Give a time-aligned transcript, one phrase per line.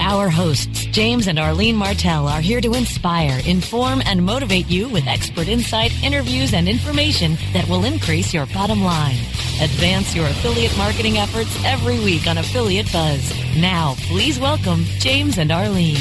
[0.00, 5.06] Our hosts, James and Arlene Martell, are here to inspire, inform, and motivate you with
[5.06, 9.18] expert insight, interviews, and information that will increase your bottom line.
[9.60, 13.30] Advance your affiliate marketing efforts every week on Affiliate Buzz.
[13.58, 15.98] Now, please welcome James and Arlene.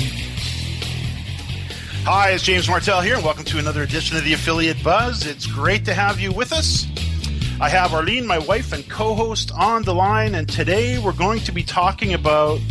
[2.06, 5.25] Hi, it's James Martell here, and welcome to another edition of the Affiliate Buzz.
[5.25, 6.88] It's great to have you with us.
[7.59, 11.41] I have Arlene, my wife and co host, on the line, and today we're going
[11.41, 12.62] to be talking about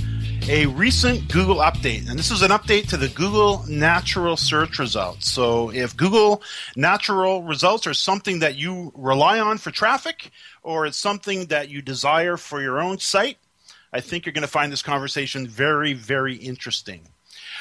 [0.49, 2.09] a recent Google update.
[2.09, 5.31] And this is an update to the Google natural search results.
[5.31, 6.43] So if Google
[6.75, 10.31] natural results are something that you rely on for traffic
[10.63, 13.37] or it's something that you desire for your own site,
[13.93, 17.03] I think you're going to find this conversation very, very interesting.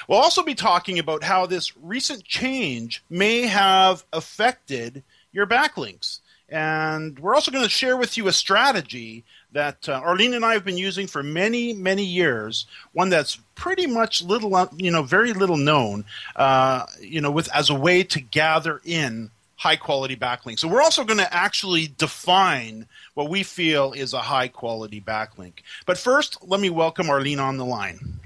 [0.07, 6.19] We'll also be talking about how this recent change may have affected your backlinks.
[6.47, 10.53] And we're also going to share with you a strategy that uh, Arlene and I
[10.53, 12.65] have been using for many, many years.
[12.93, 17.53] One that's pretty much little, uh, you know, very little known, uh, you know, with
[17.53, 20.59] as a way to gather in high quality backlinks.
[20.59, 25.59] So we're also going to actually define what we feel is a high quality backlink.
[25.85, 28.19] But first, let me welcome Arlene on the line.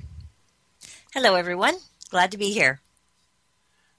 [1.14, 1.76] Hello, everyone.
[2.10, 2.82] Glad to be here.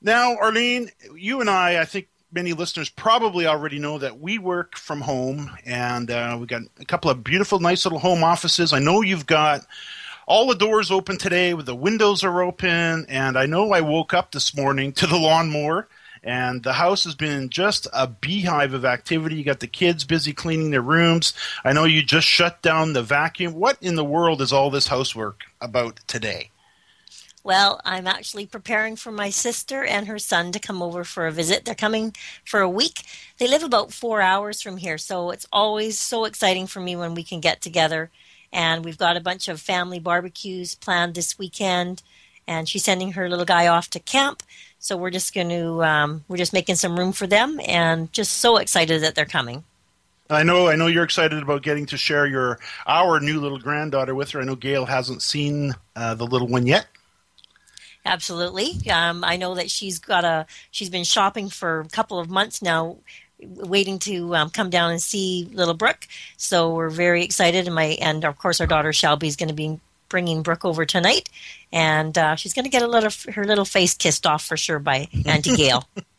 [0.02, 4.76] Now, Arlene, you and I, I think many listeners probably already know that we work
[4.76, 8.72] from home and uh, we got a couple of beautiful, nice little home offices.
[8.72, 9.66] I know you've got
[10.26, 14.14] all the doors open today, with the windows are open, and I know I woke
[14.14, 15.88] up this morning to the lawnmower.
[16.24, 19.34] And the house has been just a beehive of activity.
[19.34, 21.34] You got the kids busy cleaning their rooms.
[21.64, 23.54] I know you just shut down the vacuum.
[23.54, 26.51] What in the world is all this housework about today?
[27.44, 31.32] Well, I'm actually preparing for my sister and her son to come over for a
[31.32, 31.64] visit.
[31.64, 32.14] They're coming
[32.44, 33.02] for a week.
[33.38, 37.14] They live about four hours from here, so it's always so exciting for me when
[37.14, 38.10] we can get together.
[38.52, 42.02] And we've got a bunch of family barbecues planned this weekend.
[42.46, 44.42] And she's sending her little guy off to camp,
[44.80, 48.38] so we're just going to um, we're just making some room for them, and just
[48.38, 49.62] so excited that they're coming.
[50.28, 54.14] I know, I know you're excited about getting to share your our new little granddaughter
[54.16, 54.40] with her.
[54.40, 56.86] I know Gail hasn't seen uh, the little one yet.
[58.04, 58.90] Absolutely.
[58.90, 62.60] Um, I know that she's got a she's been shopping for a couple of months
[62.60, 62.96] now,
[63.40, 66.08] waiting to um, come down and see little Brooke.
[66.36, 69.54] So we're very excited, and my and of course our daughter Shelby is going to
[69.54, 69.78] be
[70.08, 71.28] bringing Brooke over tonight,
[71.72, 74.80] and uh, she's going to get a little her little face kissed off for sure
[74.80, 75.88] by Auntie Gail.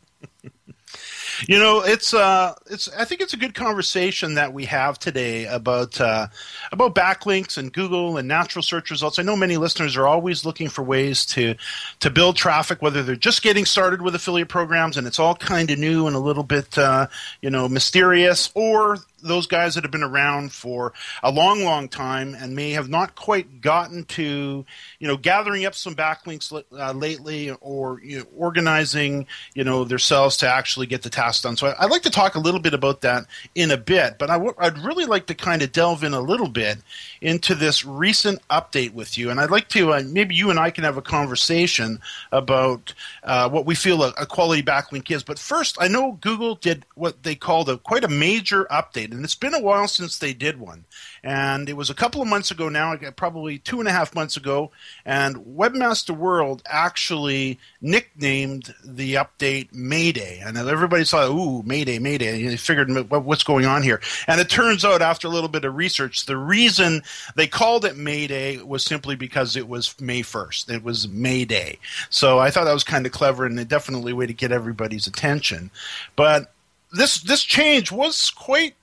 [1.46, 2.88] You know, it's uh, it's.
[2.90, 6.28] I think it's a good conversation that we have today about uh,
[6.72, 9.18] about backlinks and Google and natural search results.
[9.18, 11.54] I know many listeners are always looking for ways to
[12.00, 15.70] to build traffic, whether they're just getting started with affiliate programs and it's all kind
[15.70, 17.08] of new and a little bit uh,
[17.42, 20.92] you know mysterious, or those guys that have been around for
[21.22, 24.64] a long, long time and may have not quite gotten to,
[24.98, 30.36] you know, gathering up some backlinks uh, lately or you know, organizing, you know, themselves
[30.38, 31.56] to actually get the task done.
[31.56, 33.24] So I, would like to talk a little bit about that
[33.54, 36.20] in a bit, but i w- I'd really like to kind of delve in a
[36.20, 36.78] little bit
[37.20, 39.30] into this recent update with you.
[39.30, 42.00] And I'd like to, uh, maybe you and I can have a conversation
[42.32, 42.92] about
[43.22, 45.22] uh, what we feel a, a quality backlink is.
[45.22, 49.24] But first, I know Google did what they called a quite a major update, and
[49.24, 50.84] it's been a while since they did one.
[51.22, 54.36] And it was a couple of months ago now, probably two and a half months
[54.36, 54.70] ago,
[55.04, 60.40] and Webmaster World actually nicknamed the update Mayday.
[60.44, 62.42] And everybody saw, ooh, Mayday, Mayday.
[62.42, 64.00] And they figured, what's going on here?
[64.26, 67.02] And it turns out, after a little bit of research, the reason
[67.36, 70.70] they called it Mayday was simply because it was May 1st.
[70.70, 71.78] It was Mayday.
[72.10, 75.06] So I thought that was kind of clever and definitely a way to get everybody's
[75.06, 75.70] attention.
[76.16, 76.50] But
[76.92, 78.74] this this change was quite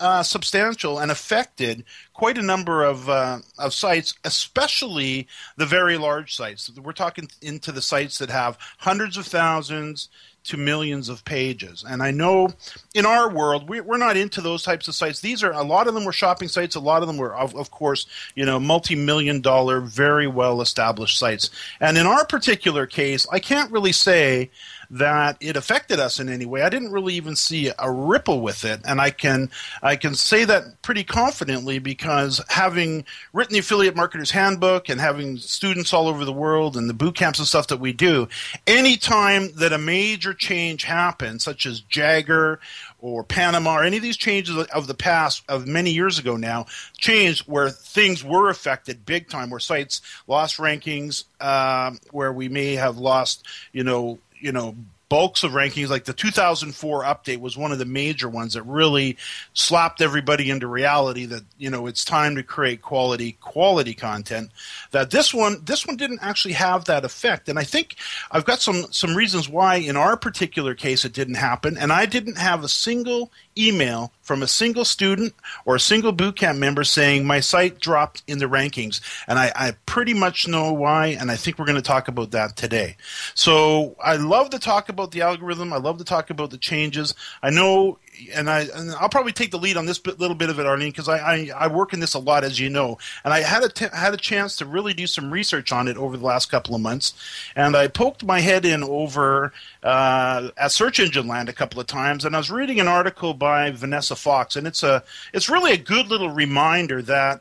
[0.00, 6.34] uh, substantial and affected quite a number of uh, of sites, especially the very large
[6.34, 6.70] sites.
[6.76, 10.08] We're talking into the sites that have hundreds of thousands
[10.44, 11.84] to millions of pages.
[11.88, 12.50] And I know
[12.94, 15.20] in our world, we, are not into those types of sites.
[15.20, 16.74] These are a lot of them were shopping sites.
[16.74, 21.18] A lot of them were, of, of course, you know, multi-million dollar, very well established
[21.18, 21.48] sites.
[21.80, 24.50] And in our particular case, I can't really say
[24.90, 26.62] that it affected us in any way.
[26.62, 29.50] I didn't really even see a ripple with it, and I can
[29.82, 35.36] I can say that pretty confidently because having written the affiliate marketers handbook and having
[35.38, 38.28] students all over the world and the boot camps and stuff that we do,
[38.66, 42.60] anytime that a major change happens, such as Jagger
[43.04, 46.64] or Panama or any of these changes of the past of many years ago now
[46.96, 52.74] changed where things were affected big time where sites lost rankings um, where we may
[52.74, 54.76] have lost you know you know
[55.08, 59.16] bulks of rankings like the 2004 update was one of the major ones that really
[59.52, 64.50] slapped everybody into reality that you know it's time to create quality quality content.
[64.90, 67.48] That this one this one didn't actually have that effect.
[67.48, 67.96] And i think
[68.30, 71.78] i've got some some reasons why in our particular case it didn't happen.
[71.78, 75.34] And i didn't have a single email from a single student
[75.64, 79.00] or a single bootcamp member saying my site dropped in the rankings.
[79.28, 82.30] And I, I pretty much know why, and I think we're going to talk about
[82.32, 82.96] that today.
[83.34, 85.72] So I love to talk about the algorithm.
[85.72, 87.14] I love to talk about the changes.
[87.42, 87.98] I know
[88.32, 90.66] and I and I'll probably take the lead on this bit, little bit of it,
[90.66, 93.40] Arlene, because I, I, I work in this a lot, as you know, and I
[93.40, 96.24] had a t- had a chance to really do some research on it over the
[96.24, 97.14] last couple of months,
[97.56, 99.52] and I poked my head in over
[99.82, 103.34] uh, at Search Engine Land a couple of times, and I was reading an article
[103.34, 105.02] by Vanessa Fox, and it's a
[105.32, 107.40] it's really a good little reminder that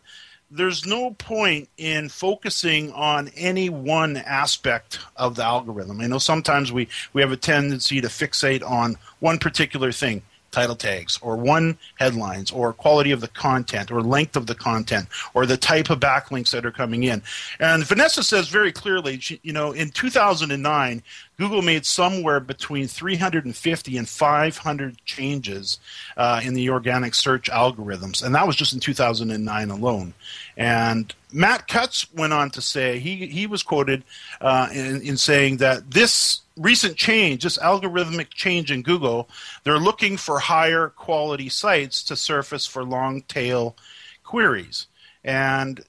[0.52, 6.00] there's no point in focusing on any one aspect of the algorithm.
[6.00, 10.22] I know sometimes we, we have a tendency to fixate on one particular thing
[10.54, 15.08] title tags or one headlines or quality of the content or length of the content
[15.34, 17.22] or the type of backlinks that are coming in.
[17.60, 21.04] And Vanessa says very clearly, she, you know, in 2009,
[21.38, 25.80] Google made somewhere between 350 and 500 changes
[26.16, 30.14] uh, in the organic search algorithms, and that was just in 2009 alone.
[30.56, 34.04] And Matt Cutts went on to say he he was quoted
[34.40, 39.30] uh, in, in saying that this recent change, this algorithmic change in Google,
[39.64, 43.76] they're looking for higher quality sites to surface for long tail
[44.24, 44.88] queries.
[45.24, 45.82] And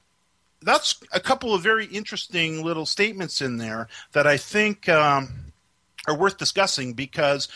[0.63, 5.53] that's a couple of very interesting little statements in there that I think um,
[6.07, 7.49] are worth discussing because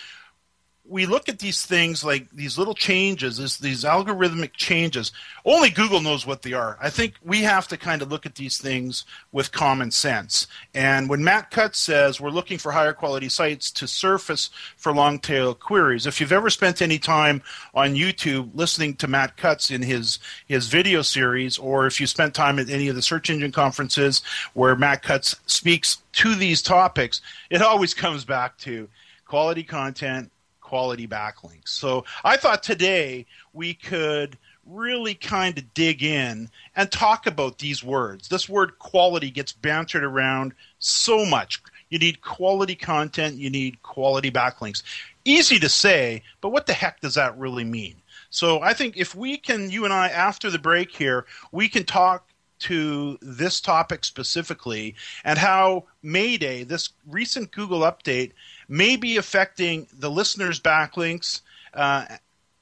[0.88, 5.12] we look at these things like these little changes, this, these algorithmic changes.
[5.44, 6.78] Only Google knows what they are.
[6.80, 10.46] I think we have to kind of look at these things with common sense.
[10.74, 15.18] And when Matt Cutts says we're looking for higher quality sites to surface for long
[15.18, 17.42] tail queries, if you've ever spent any time
[17.74, 22.34] on YouTube listening to Matt Cutts in his his video series, or if you spent
[22.34, 24.22] time at any of the search engine conferences
[24.54, 28.88] where Matt Cutts speaks to these topics, it always comes back to
[29.26, 30.32] quality content
[30.68, 31.68] quality backlinks.
[31.68, 37.82] So I thought today we could really kind of dig in and talk about these
[37.82, 38.28] words.
[38.28, 41.62] This word quality gets bantered around so much.
[41.88, 44.82] You need quality content, you need quality backlinks.
[45.24, 47.94] Easy to say, but what the heck does that really mean?
[48.28, 51.84] So I think if we can, you and I, after the break here, we can
[51.84, 52.28] talk
[52.60, 58.32] to this topic specifically and how Mayday, this recent Google update,
[58.68, 61.40] may be affecting the listeners' backlinks.
[61.72, 62.06] Uh,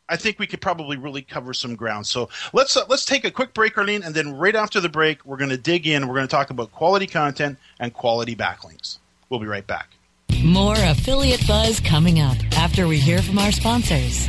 [0.08, 2.06] I think we could probably really cover some ground.
[2.06, 5.24] So let's uh, let's take a quick break, Arlene, and then right after the break,
[5.24, 6.06] we're going to dig in.
[6.06, 8.98] We're going to talk about quality content and quality backlinks.
[9.28, 9.88] We'll be right back.
[10.44, 14.28] More affiliate buzz coming up after we hear from our sponsors.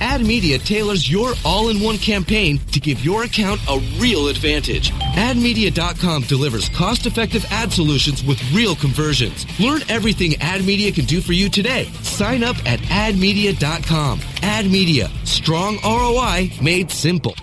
[0.00, 4.90] AdMedia tailors your all-in-one campaign to give your account a real advantage.
[4.92, 9.46] AdMedia.com delivers cost-effective ad solutions with real conversions.
[9.60, 11.84] Learn everything AdMedia can do for you today.
[12.02, 14.18] Sign up at AdMedia.com.
[14.18, 17.34] AdMedia, strong ROI made simple.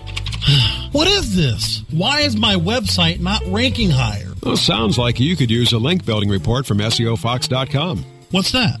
[0.92, 1.82] What is this?
[1.90, 4.32] Why is my website not ranking higher?
[4.42, 8.02] Well, sounds like you could use a link building report from SEOFox.com.
[8.30, 8.80] What's that?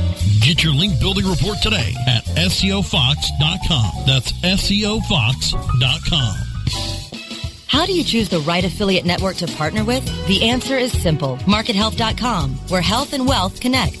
[0.51, 4.05] Get your link building report today at SEOFox.com.
[4.05, 6.35] That's SEOFox.com.
[7.67, 10.03] How do you choose the right affiliate network to partner with?
[10.27, 11.37] The answer is simple.
[11.37, 14.00] MarketHealth.com, where health and wealth connect.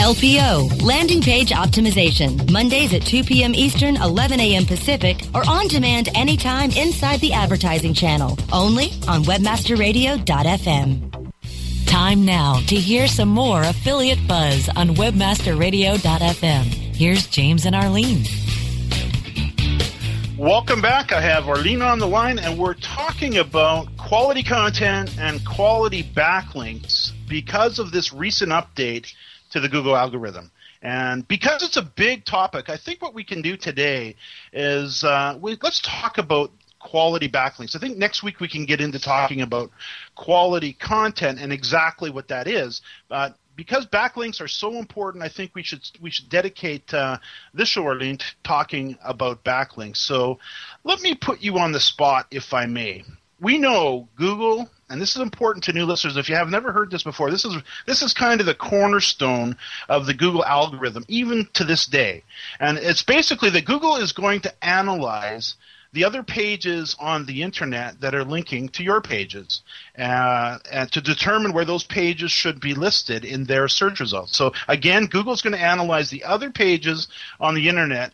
[0.00, 3.54] LPO, Landing Page Optimization, Mondays at 2 p.m.
[3.54, 4.64] Eastern, 11 a.m.
[4.64, 11.32] Pacific, or on demand anytime inside the advertising channel, only on webmasterradio.fm.
[11.86, 16.64] Time now to hear some more affiliate buzz on webmasterradio.fm.
[16.96, 18.24] Here's James and Arlene.
[20.38, 21.12] Welcome back.
[21.12, 27.12] I have Arlene on the line, and we're talking about quality content and quality backlinks
[27.28, 29.12] because of this recent update
[29.50, 30.50] to the Google algorithm.
[30.82, 34.16] And because it's a big topic, I think what we can do today
[34.52, 37.76] is uh, we, let's talk about quality backlinks.
[37.76, 39.70] I think next week we can get into talking about
[40.16, 42.80] quality content and exactly what that is.
[43.08, 47.18] But because backlinks are so important, I think we should we should dedicate uh,
[47.52, 49.98] this show, Arlene, to talking about backlinks.
[49.98, 50.38] So
[50.82, 53.04] let me put you on the spot, if I may.
[53.38, 56.16] We know Google and this is important to new listeners.
[56.16, 57.56] If you have never heard this before this is
[57.86, 59.56] this is kind of the cornerstone
[59.88, 62.24] of the google algorithm even to this day.
[62.58, 65.54] And it's basically that google is going to analyze
[65.92, 69.62] the other pages on the internet that are linking to your pages
[69.98, 74.36] uh, and to determine where those pages should be listed in their search results.
[74.36, 77.06] So again google's going to analyze the other pages
[77.38, 78.12] on the internet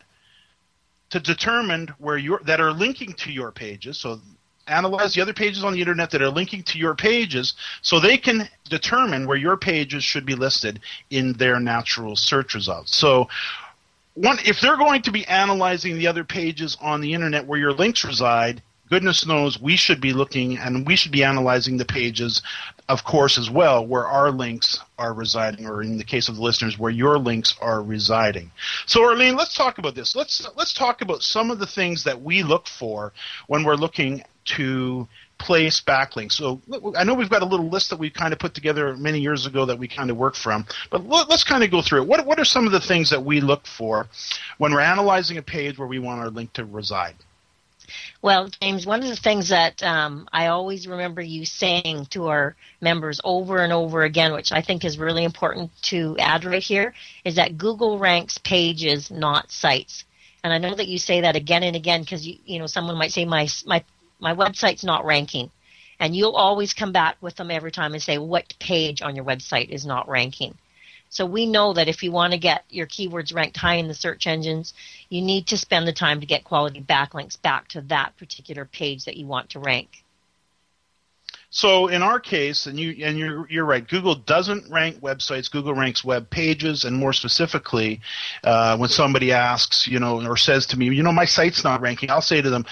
[1.09, 3.97] to determine where your that are linking to your pages.
[3.97, 4.19] So
[4.67, 8.17] analyze the other pages on the internet that are linking to your pages so they
[8.17, 12.95] can determine where your pages should be listed in their natural search results.
[12.95, 13.27] So
[14.13, 17.73] one, if they're going to be analyzing the other pages on the internet where your
[17.73, 22.41] links reside, goodness knows we should be looking and we should be analyzing the pages,
[22.89, 26.41] of course, as well, where our links are residing, or in the case of the
[26.41, 28.51] listeners, where your links are residing.
[28.85, 30.15] So, Arlene, let's talk about this.
[30.15, 33.13] Let's let's talk about some of the things that we look for
[33.47, 34.23] when we're looking
[34.55, 36.33] to place backlinks.
[36.33, 36.61] So
[36.97, 39.45] I know we've got a little list that we kind of put together many years
[39.45, 42.07] ago that we kind of work from, but let's kind of go through it.
[42.07, 44.07] What, what are some of the things that we look for
[44.57, 47.15] when we're analyzing a page where we want our link to reside?
[48.21, 52.55] Well, James, one of the things that um, I always remember you saying to our
[52.81, 56.93] members over and over again, which I think is really important to add right here,
[57.23, 60.03] is that Google ranks pages, not sites.
[60.43, 62.97] And I know that you say that again and again because you, you know, someone
[62.97, 63.83] might say my my
[64.19, 65.51] my website's not ranking.
[65.99, 69.25] And you'll always come back with them every time and say, what page on your
[69.25, 70.55] website is not ranking?
[71.09, 73.93] So we know that if you want to get your keywords ranked high in the
[73.93, 74.73] search engines,
[75.09, 79.05] you need to spend the time to get quality backlinks back to that particular page
[79.05, 80.03] that you want to rank.
[81.49, 83.87] So in our case, and you and you're you're right.
[83.87, 85.49] Google doesn't rank websites.
[85.49, 88.01] Google ranks web pages, and more specifically,
[88.43, 91.79] uh, when somebody asks, you know, or says to me, you know, my site's not
[91.79, 92.65] ranking, I'll say to them,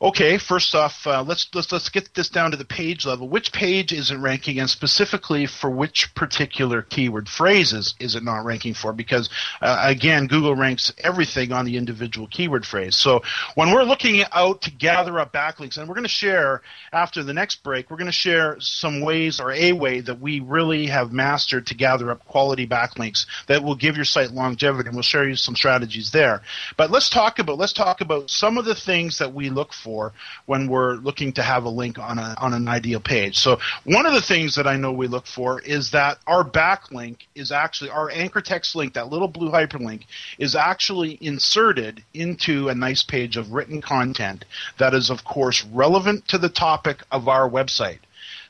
[0.00, 3.28] Okay, first off, uh, let's let's let's get this down to the page level.
[3.28, 8.44] Which page is it ranking, and specifically for which particular keyword phrases is it not
[8.44, 8.92] ranking for?
[8.92, 9.28] Because
[9.60, 12.94] uh, again, Google ranks everything on the individual keyword phrase.
[12.94, 13.22] So
[13.56, 16.62] when we're looking out to gather up backlinks, and we're going to share
[16.92, 20.38] after the next break, we're going to share some ways or a way that we
[20.38, 24.94] really have mastered to gather up quality backlinks that will give your site longevity, and
[24.94, 26.40] we'll share you some strategies there.
[26.76, 29.87] But let's talk about let's talk about some of the things that we look for
[29.88, 30.12] for
[30.44, 33.38] when we're looking to have a link on a on an ideal page.
[33.38, 37.20] So one of the things that I know we look for is that our backlink
[37.34, 40.02] is actually our anchor text link, that little blue hyperlink,
[40.38, 44.44] is actually inserted into a nice page of written content
[44.78, 48.00] that is of course relevant to the topic of our website.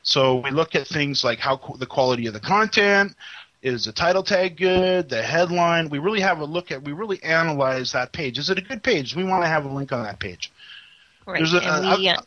[0.03, 3.15] So we look at things like how the quality of the content,
[3.61, 5.09] is the title tag good?
[5.09, 5.89] The headline?
[5.89, 6.83] We really have a look at.
[6.83, 8.37] We really analyze that page.
[8.37, 9.15] Is it a good page?
[9.15, 10.51] We want to have a link on that page.
[11.29, 11.41] Right.
[11.41, 12.21] A, and we, uh,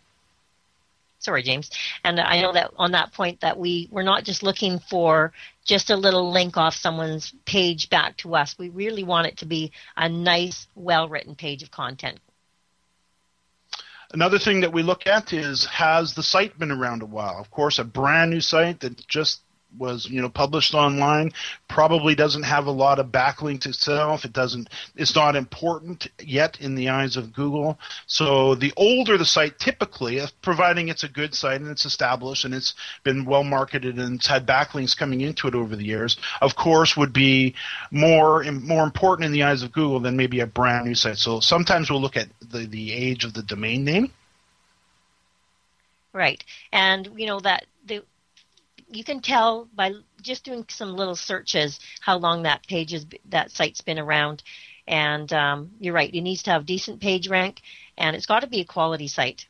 [1.19, 1.71] sorry, James.
[2.05, 5.33] And I know that on that point that we we're not just looking for
[5.65, 8.57] just a little link off someone's page back to us.
[8.59, 12.19] We really want it to be a nice, well written page of content.
[14.13, 17.39] Another thing that we look at is has the site been around a while?
[17.39, 19.41] Of course, a brand new site that just
[19.79, 21.33] was you know published online
[21.69, 24.25] probably doesn't have a lot of backlinks itself.
[24.25, 27.79] It doesn't it's not important yet in the eyes of google.
[28.07, 32.55] So the older the site typically providing it's a good site and it's established and
[32.55, 32.75] it's
[33.05, 36.97] been well marketed and it's had backlinks coming into it over the years of course
[36.97, 37.55] would be
[37.91, 41.19] more more important in the eyes of google than maybe a brand new site.
[41.19, 44.13] So sometimes we'll look at the the age of the domain name.
[46.13, 47.65] Right, and you know that
[48.93, 53.51] you can tell by just doing some little searches how long that page is that
[53.51, 54.43] site's been around.
[54.87, 57.61] And um, you're right, it needs to have decent page rank,
[57.97, 59.47] and it's got to be a quality site.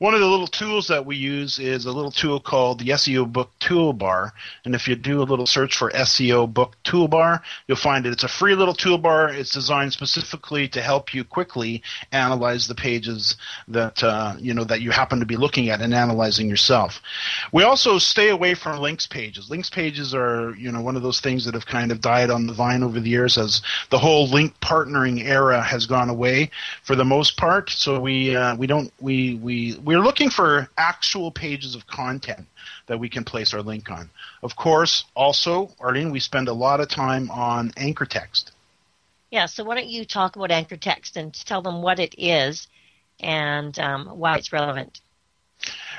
[0.00, 3.30] One of the little tools that we use is a little tool called the SEO
[3.30, 4.30] Book Toolbar.
[4.64, 8.12] And if you do a little search for SEO Book Toolbar, you'll find it.
[8.12, 9.30] It's a free little toolbar.
[9.30, 13.36] It's designed specifically to help you quickly analyze the pages
[13.68, 17.02] that uh, you know that you happen to be looking at and analyzing yourself.
[17.52, 19.50] We also stay away from links pages.
[19.50, 22.46] Links pages are you know one of those things that have kind of died on
[22.46, 26.50] the vine over the years as the whole link partnering era has gone away
[26.84, 27.68] for the most part.
[27.68, 32.46] So we uh, we don't we we we're looking for actual pages of content
[32.86, 34.08] that we can place our link on.
[34.40, 38.52] Of course, also, Arlene, we spend a lot of time on anchor text.
[39.32, 42.68] Yeah, so why don't you talk about anchor text and tell them what it is
[43.18, 45.00] and um, why it's relevant?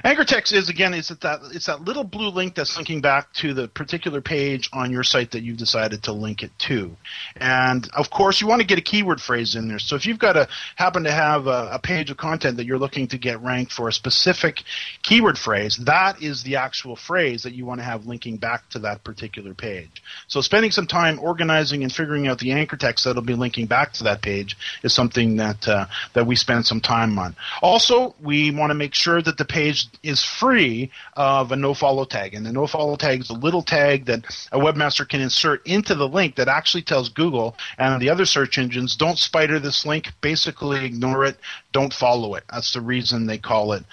[0.04, 3.54] Anchor text is again it's that it's that little blue link that's linking back to
[3.54, 6.95] the particular page on your site that you've decided to link it to,
[7.36, 9.78] and of course you want to get a keyword phrase in there.
[9.78, 12.80] So if you've got a happen to have a, a page of content that you're
[12.80, 14.63] looking to get ranked for a specific
[15.04, 18.80] keyword phrase, that is the actual phrase that you want to have linking back to
[18.80, 20.02] that particular page.
[20.28, 23.93] So spending some time organizing and figuring out the anchor text that'll be linking back
[23.93, 27.36] to that page is something that uh, that we spend some time on.
[27.62, 32.05] Also, we want to make sure that the page is free of a no follow
[32.05, 32.33] tag.
[32.33, 35.93] And the no follow tag is a little tag that a webmaster can insert into
[35.93, 40.11] the link that actually tells Google and the other search engines don't spider this link,
[40.21, 41.37] basically ignore it,
[41.71, 42.43] don't follow it.
[42.51, 43.83] That's the reason they call it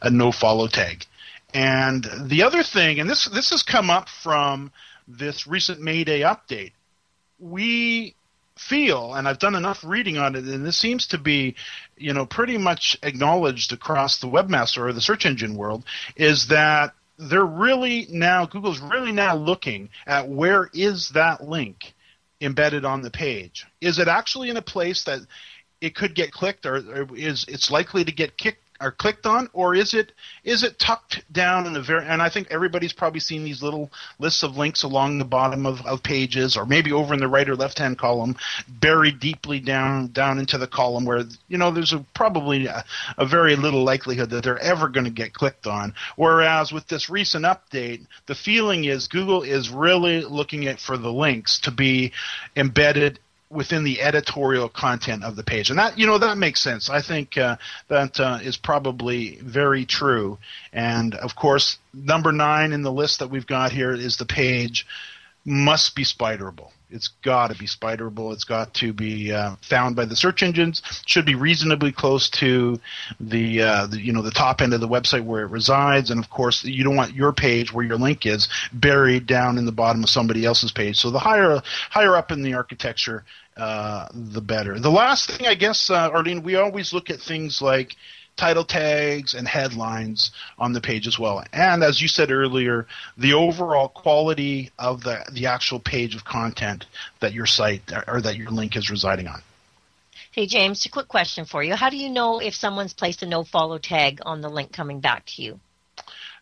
[0.00, 1.04] a no follow tag.
[1.52, 4.70] And the other thing, and this this has come up from
[5.06, 6.72] this recent Mayday update,
[7.38, 8.14] we
[8.60, 11.56] feel, and I've done enough reading on it, and this seems to be,
[11.96, 15.84] you know, pretty much acknowledged across the webmaster or the search engine world,
[16.16, 21.94] is that they're really now Google's really now looking at where is that link
[22.40, 23.66] embedded on the page.
[23.80, 25.20] Is it actually in a place that
[25.80, 29.74] it could get clicked, or, is it's likely to get kicked are clicked on, or
[29.74, 30.12] is it
[30.44, 32.06] is it tucked down in the very?
[32.06, 35.84] And I think everybody's probably seen these little lists of links along the bottom of,
[35.84, 38.36] of pages, or maybe over in the right or left hand column,
[38.68, 42.84] buried deeply down down into the column where you know there's a, probably a,
[43.16, 45.94] a very little likelihood that they're ever going to get clicked on.
[46.16, 51.12] Whereas with this recent update, the feeling is Google is really looking at for the
[51.12, 52.12] links to be
[52.54, 53.18] embedded
[53.50, 56.90] within the editorial content of the page, and that you know that makes sense.
[56.90, 57.56] I think uh,
[57.88, 60.38] that uh, is probably very true.
[60.72, 64.86] And of course, number nine in the list that we've got here is the page
[65.44, 66.70] must be spiderable.
[66.90, 68.32] It's got to be spiderable.
[68.32, 70.82] It's got to be uh, found by the search engines.
[71.06, 72.80] Should be reasonably close to
[73.20, 76.22] the, uh, the, you know the top end of the website where it resides, and
[76.22, 79.72] of course you don't want your page where your link is buried down in the
[79.72, 80.96] bottom of somebody else's page.
[80.96, 83.24] So the higher higher up in the architecture,
[83.56, 84.78] uh, the better.
[84.78, 87.96] The last thing, I guess, uh, Arlene, we always look at things like
[88.38, 91.44] title tags and headlines on the page as well.
[91.52, 92.86] And as you said earlier,
[93.18, 96.86] the overall quality of the, the actual page of content
[97.20, 99.42] that your site or that your link is residing on.
[100.30, 101.74] Hey, James, a quick question for you.
[101.74, 105.00] How do you know if someone's placed a no follow tag on the link coming
[105.00, 105.60] back to you?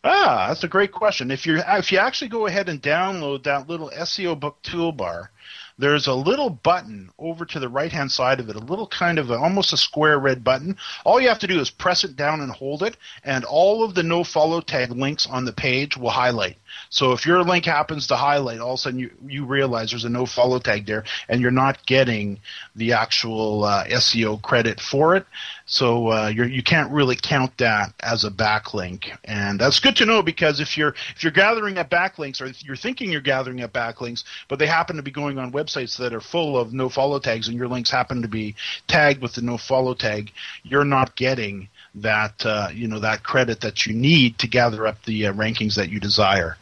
[0.04, 1.30] Ah, that's a great question.
[1.30, 5.28] If you if you actually go ahead and download that little SEO book toolbar,
[5.78, 9.18] there's a little button over to the right hand side of it, a little kind
[9.18, 10.76] of a, almost a square red button.
[11.04, 13.94] All you have to do is press it down and hold it, and all of
[13.94, 16.56] the no follow tag links on the page will highlight.
[16.90, 20.04] So if your link happens to highlight, all of a sudden you, you realize there's
[20.04, 22.40] a no follow tag there, and you're not getting
[22.74, 25.26] the actual uh, SEO credit for it.
[25.66, 30.06] So uh, you're, you can't really count that as a backlink, and that's good to
[30.06, 33.72] know because if you're if you're gathering up backlinks or you're thinking you're gathering up
[33.72, 37.18] backlinks, but they happen to be going on websites that are full of no follow
[37.18, 38.54] tags, and your links happen to be
[38.86, 43.60] tagged with the no follow tag, you're not getting that uh, you know that credit
[43.62, 46.56] that you need to gather up the uh, rankings that you desire.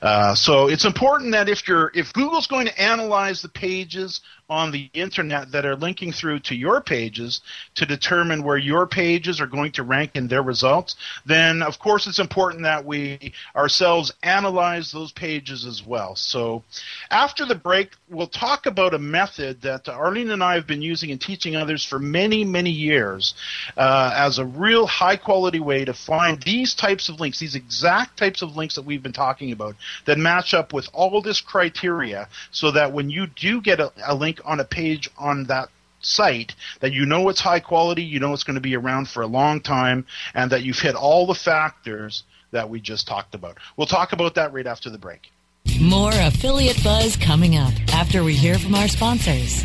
[0.00, 4.70] Uh, so it's important that if you're if Google's going to analyze the pages on
[4.70, 7.42] the internet that are linking through to your pages
[7.74, 12.06] to determine where your pages are going to rank in their results, then of course
[12.06, 16.16] it's important that we ourselves analyze those pages as well.
[16.16, 16.62] So
[17.10, 21.10] after the break, we'll talk about a method that Arlene and I have been using
[21.10, 23.34] and teaching others for many, many years
[23.76, 28.16] uh, as a real high quality way to find these types of links, these exact
[28.16, 32.28] types of links that we've been talking about that match up with all this criteria
[32.50, 35.68] so that when you do get a, a link on a page on that
[36.00, 39.22] site that you know it's high quality, you know it's going to be around for
[39.22, 43.58] a long time, and that you've hit all the factors that we just talked about.
[43.76, 45.30] We'll talk about that right after the break.
[45.80, 49.64] More affiliate buzz coming up after we hear from our sponsors.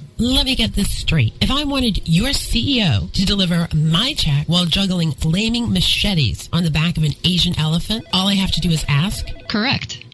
[0.21, 1.33] Let me get this straight.
[1.41, 6.69] If I wanted your CEO to deliver my check while juggling flaming machetes on the
[6.69, 9.25] back of an Asian elephant, all I have to do is ask?
[9.49, 10.05] Correct.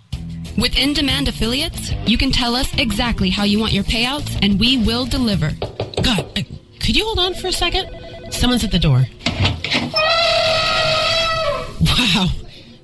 [0.58, 4.58] With in demand affiliates, you can tell us exactly how you want your payouts and
[4.58, 5.52] we will deliver.
[6.02, 6.44] God, uh,
[6.80, 7.90] could you hold on for a second?
[8.32, 9.04] Someone's at the door.
[11.82, 12.28] Wow,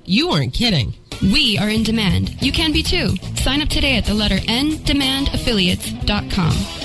[0.04, 0.92] you weren't kidding.
[1.22, 2.42] We are in demand.
[2.42, 3.16] You can be too.
[3.36, 6.83] Sign up today at the letter N demandaffiliates.com.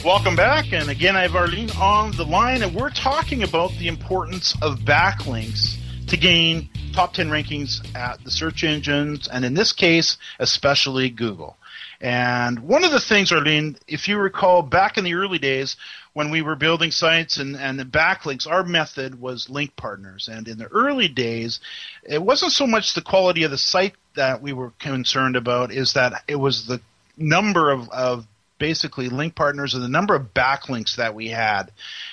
[0.03, 3.89] Welcome back, and again, I have Arlene on the line, and we're talking about the
[3.89, 9.73] importance of backlinks to gain top 10 rankings at the search engines, and in this
[9.73, 11.57] case, especially Google.
[12.01, 15.77] And one of the things, Arlene, if you recall back in the early days
[16.13, 20.29] when we were building sites and, and the backlinks, our method was link partners.
[20.31, 21.61] And in the early days,
[22.05, 25.95] it wasn't so much the quality of the site that we were concerned about, is
[25.95, 26.81] that it was the
[27.17, 28.27] number of, of
[28.59, 31.73] basically link partners and the number of backlinks that we had.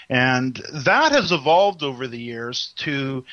[0.10, 3.26] And that has evolved over the years to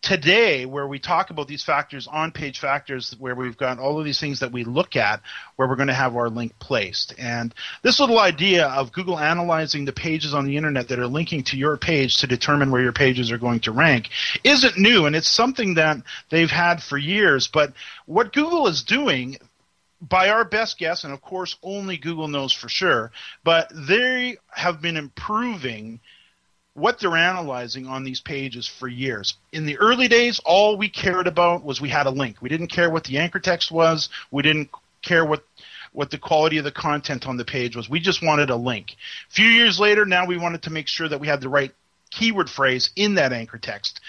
[0.00, 4.04] today where we talk about these factors on page factors where we've got all of
[4.04, 5.20] these things that we look at
[5.56, 7.14] where we're going to have our link placed.
[7.18, 11.42] And this little idea of google analyzing the pages on the internet that are linking
[11.44, 14.08] to your page to determine where your pages are going to rank
[14.44, 15.98] isn't new and it's something that
[16.30, 17.48] they've had for years.
[17.52, 17.72] But
[18.06, 19.38] what google is doing
[20.00, 23.10] by our best guess, and of course only Google knows for sure,
[23.44, 26.00] but they have been improving
[26.78, 29.34] what they're analyzing on these pages for years.
[29.52, 32.40] In the early days, all we cared about was we had a link.
[32.40, 34.08] We didn't care what the anchor text was.
[34.30, 34.70] We didn't
[35.02, 35.44] care what
[35.92, 37.88] what the quality of the content on the page was.
[37.88, 38.96] We just wanted a link.
[39.30, 41.72] A few years later, now we wanted to make sure that we had the right
[42.10, 44.00] keyword phrase in that anchor text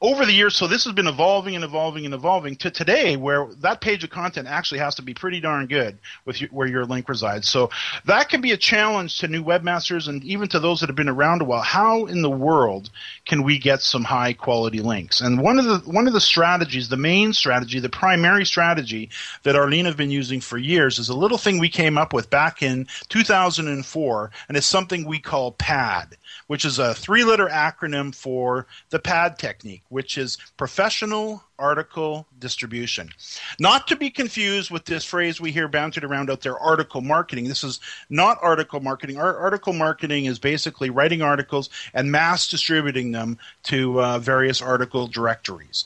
[0.00, 3.46] over the years, so this has been evolving and evolving and evolving to today, where
[3.60, 6.84] that page of content actually has to be pretty darn good with you, where your
[6.84, 7.48] link resides.
[7.48, 7.70] So
[8.04, 11.08] that can be a challenge to new webmasters and even to those that have been
[11.08, 11.62] around a while.
[11.62, 12.90] How in the world
[13.26, 15.20] can we get some high quality links?
[15.20, 19.10] And one of the one of the strategies, the main strategy, the primary strategy
[19.42, 22.30] that Arlene have been using for years is a little thing we came up with
[22.30, 28.14] back in 2004, and it's something we call PAD which is a three letter acronym
[28.14, 33.10] for the PAD technique, which is professional article distribution.
[33.58, 37.48] Not to be confused with this phrase we hear bounded around out there, article marketing.
[37.48, 39.18] This is not article marketing.
[39.18, 45.06] Our article marketing is basically writing articles and mass distributing them to uh, various article
[45.06, 45.84] directories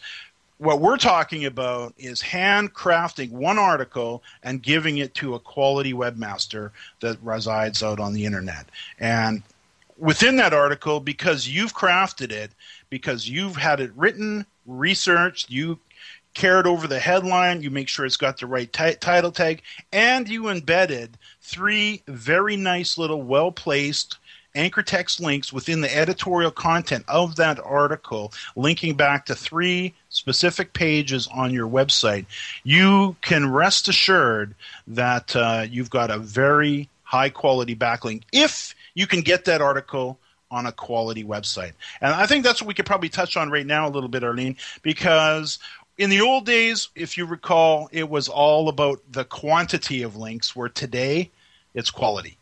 [0.63, 6.71] what we're talking about is handcrafting one article and giving it to a quality webmaster
[7.01, 8.67] that resides out on the internet.
[9.01, 9.43] And
[10.03, 12.51] within that article because you've crafted it,
[12.91, 15.79] because you've had it written, researched, you
[16.35, 19.63] cared over the headline, you make sure it's got the right t- title tag,
[19.93, 24.19] and you embedded three very nice little well placed
[24.55, 30.73] anchor text links within the editorial content of that article, linking back to three specific
[30.73, 32.27] pages on your website,
[32.65, 34.55] you can rest assured
[34.87, 38.23] that uh, you've got a very high quality backlink.
[38.33, 40.19] If you can get that article
[40.51, 41.73] on a quality website.
[42.01, 44.23] And I think that's what we could probably touch on right now a little bit,
[44.23, 45.59] Arlene, because
[45.97, 50.55] in the old days, if you recall, it was all about the quantity of links,
[50.55, 51.31] where today
[51.75, 52.37] it's quality.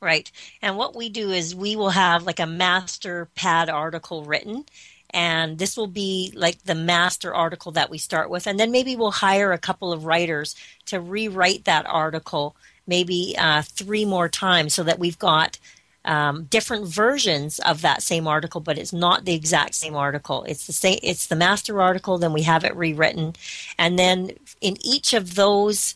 [0.00, 0.30] Right.
[0.60, 4.64] And what we do is we will have like a master pad article written.
[5.10, 8.46] And this will be like the master article that we start with.
[8.46, 10.56] And then maybe we'll hire a couple of writers
[10.86, 12.54] to rewrite that article
[12.86, 15.58] maybe uh, three more times so that we've got
[16.04, 20.44] um, different versions of that same article, but it's not the exact same article.
[20.44, 20.98] It's the same.
[21.02, 22.18] It's the master article.
[22.18, 23.34] Then we have it rewritten,
[23.78, 25.94] and then in each of those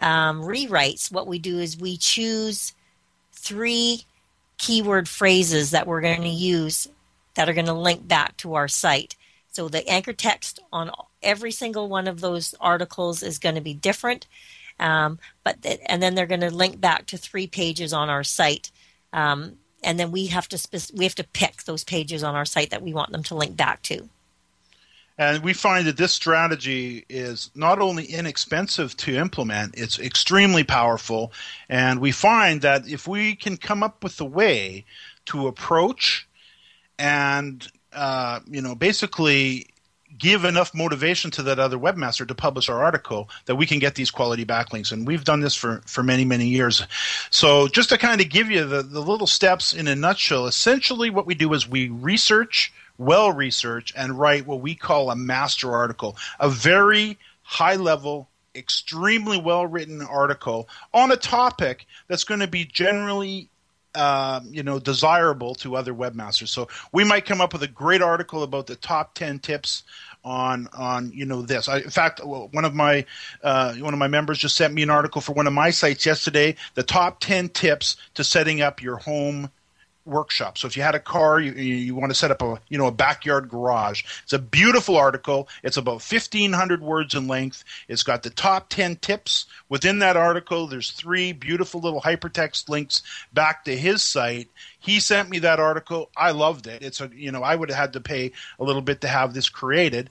[0.00, 2.74] um, rewrites, what we do is we choose
[3.32, 4.04] three
[4.58, 6.88] keyword phrases that we're going to use
[7.34, 9.16] that are going to link back to our site.
[9.50, 10.90] So the anchor text on
[11.22, 14.26] every single one of those articles is going to be different.
[14.80, 18.24] Um, but th- and then they're going to link back to three pages on our
[18.24, 18.70] site.
[19.12, 22.44] Um, and then we have to spe- we have to pick those pages on our
[22.44, 24.08] site that we want them to link back to.
[25.16, 31.32] And we find that this strategy is not only inexpensive to implement, it's extremely powerful.
[31.68, 34.84] And we find that if we can come up with a way
[35.26, 36.26] to approach
[36.98, 39.68] and, uh, you know, basically
[40.18, 43.94] give enough motivation to that other webmaster to publish our article that we can get
[43.94, 44.92] these quality backlinks.
[44.92, 46.82] And we've done this for, for many, many years.
[47.30, 51.10] So just to kind of give you the, the little steps in a nutshell, essentially
[51.10, 55.72] what we do is we research, well research, and write what we call a master
[55.72, 62.46] article, a very high level extremely well written article on a topic that's going to
[62.46, 63.48] be generally
[63.94, 66.48] uh, you know desirable to other webmasters.
[66.48, 69.82] So we might come up with a great article about the top ten tips
[70.24, 71.68] on on you know this.
[71.68, 73.04] I, in fact, one of my
[73.42, 76.06] uh, one of my members just sent me an article for one of my sites
[76.06, 76.56] yesterday.
[76.74, 79.50] The top ten tips to setting up your home
[80.04, 80.58] workshop.
[80.58, 82.86] So if you had a car, you, you want to set up a you know
[82.86, 84.02] a backyard garage.
[84.22, 85.48] It's a beautiful article.
[85.62, 87.64] It's about fifteen hundred words in length.
[87.88, 90.66] It's got the top ten tips within that article.
[90.66, 94.48] There's three beautiful little hypertext links back to his site.
[94.78, 96.10] He sent me that article.
[96.16, 96.82] I loved it.
[96.82, 99.34] It's a you know I would have had to pay a little bit to have
[99.34, 100.10] this created.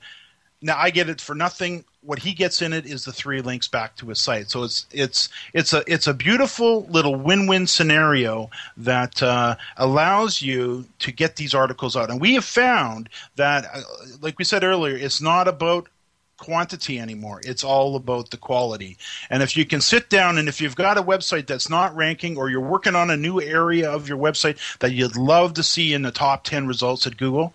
[0.62, 1.86] Now I get it for nothing.
[2.06, 4.50] What he gets in it is the three links back to his site.
[4.50, 10.86] So it's it's it's a it's a beautiful little win-win scenario that uh, allows you
[11.00, 12.10] to get these articles out.
[12.10, 13.82] And we have found that, uh,
[14.22, 15.88] like we said earlier, it's not about
[16.44, 17.40] quantity anymore.
[17.46, 18.98] It's all about the quality.
[19.30, 22.38] And if you can sit down and if you've got a website that's not ranking
[22.38, 25.94] or you're working on a new area of your website that you'd love to see
[25.94, 27.54] in the top 10 results at Google,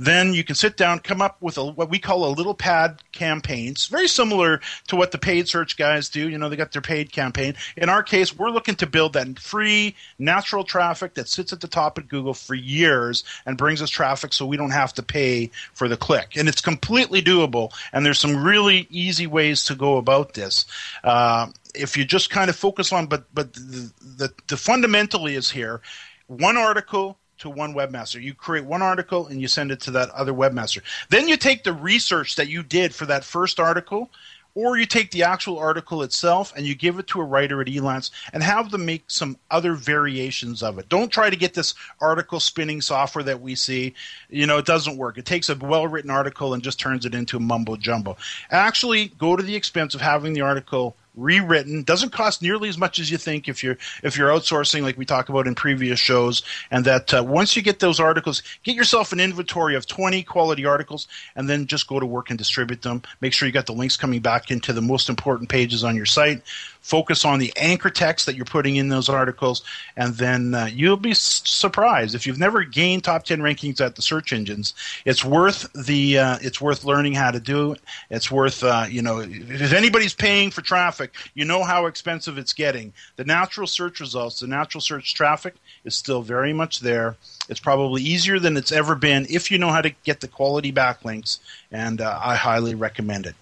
[0.00, 3.02] then you can sit down, come up with a, what we call a little pad
[3.12, 3.72] campaign.
[3.72, 6.26] It's very similar to what the paid search guys do.
[6.26, 7.54] You know, they got their paid campaign.
[7.76, 11.68] In our case, we're looking to build that free, natural traffic that sits at the
[11.68, 15.50] top of Google for years and brings us traffic so we don't have to pay
[15.74, 16.34] for the click.
[16.34, 17.70] And it's completely doable.
[17.92, 20.64] And there's some really easy ways to go about this.
[21.04, 25.50] Uh, if you just kind of focus on, but but the, the, the fundamentally is
[25.50, 25.82] here,
[26.26, 28.22] one article to one webmaster.
[28.22, 30.82] You create one article and you send it to that other webmaster.
[31.08, 34.10] Then you take the research that you did for that first article,
[34.54, 37.68] or you take the actual article itself and you give it to a writer at
[37.68, 40.88] Elance and have them make some other variations of it.
[40.88, 43.94] Don't try to get this article spinning software that we see.
[44.28, 45.18] You know, it doesn't work.
[45.18, 48.16] It takes a well written article and just turns it into a mumbo jumbo.
[48.50, 51.82] Actually, go to the expense of having the article rewritten.
[51.82, 55.04] Doesn't cost nearly as much as you think if you're if you're outsourcing like we
[55.04, 59.12] talked about in previous shows and that uh, once you get those articles get yourself
[59.12, 61.06] an inventory of 20 quality articles
[61.36, 63.02] and then just go to work and distribute them.
[63.20, 66.06] Make sure you got the links coming back into the most important pages on your
[66.06, 66.42] site
[66.80, 69.62] focus on the anchor text that you're putting in those articles,
[69.96, 74.02] and then uh, you'll be surprised if you've never gained top ten rankings at the
[74.02, 74.74] search engines.
[75.04, 77.76] It's worth the uh, it's worth learning how to do.
[78.10, 82.52] It's worth uh, you know if anybody's paying for traffic, you know how expensive it's
[82.52, 82.92] getting.
[83.16, 87.16] The natural search results, the natural search traffic is still very much there.
[87.48, 90.72] It's probably easier than it's ever been if you know how to get the quality
[90.72, 91.38] backlinks,
[91.70, 93.34] and uh, I highly recommend it.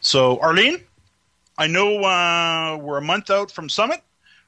[0.00, 0.80] So, Arlene.
[1.56, 4.02] I know uh, we're a month out from Summit.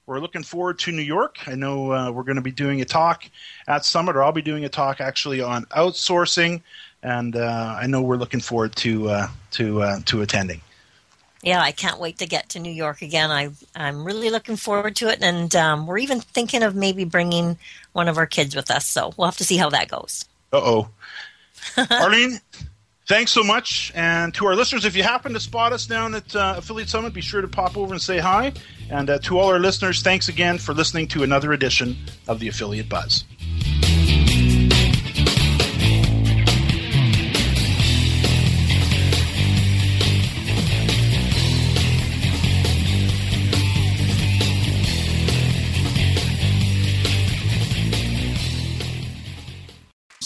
[0.07, 1.39] We're looking forward to New York.
[1.47, 3.25] I know uh, we're going to be doing a talk
[3.67, 6.63] at Summit, or I'll be doing a talk actually on outsourcing,
[7.03, 10.61] and uh, I know we're looking forward to uh, to uh, to attending.
[11.43, 13.31] Yeah, I can't wait to get to New York again.
[13.31, 17.59] I I'm really looking forward to it, and um, we're even thinking of maybe bringing
[17.93, 18.87] one of our kids with us.
[18.87, 20.25] So we'll have to see how that goes.
[20.53, 20.89] Uh oh,
[21.91, 22.41] Arlene
[23.07, 23.93] thanks so much.
[23.95, 27.13] And to our listeners, if you happen to spot us down at uh, Affiliate Summit,
[27.15, 28.53] be sure to pop over and say hi.
[28.91, 31.97] And uh, to all our listeners, thanks again for listening to another edition
[32.29, 33.25] of the Affiliate Buzz.